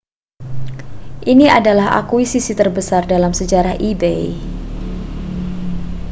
[1.33, 4.33] ini adalah akuisisi terbesar dalam sejarah ebay